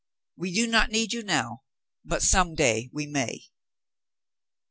We 0.35 0.51
do 0.51 0.65
not 0.65 0.89
need 0.89 1.13
you 1.13 1.21
now, 1.21 1.61
but 2.03 2.23
some 2.23 2.55
day 2.55 2.89
we 2.91 3.05
may." 3.05 3.43